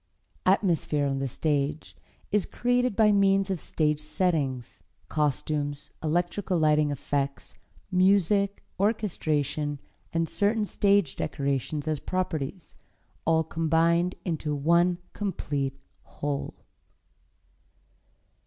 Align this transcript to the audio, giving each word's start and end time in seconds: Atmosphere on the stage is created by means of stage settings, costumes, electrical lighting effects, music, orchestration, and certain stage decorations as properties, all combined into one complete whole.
Atmosphere 0.47 1.05
on 1.05 1.19
the 1.19 1.27
stage 1.27 1.95
is 2.31 2.47
created 2.47 2.95
by 2.95 3.11
means 3.11 3.51
of 3.51 3.61
stage 3.61 3.99
settings, 3.99 4.81
costumes, 5.09 5.91
electrical 6.01 6.57
lighting 6.57 6.89
effects, 6.89 7.53
music, 7.91 8.63
orchestration, 8.79 9.79
and 10.11 10.27
certain 10.27 10.65
stage 10.65 11.15
decorations 11.15 11.87
as 11.87 11.99
properties, 11.99 12.75
all 13.25 13.43
combined 13.43 14.15
into 14.25 14.55
one 14.55 14.97
complete 15.13 15.77
whole. 16.01 16.55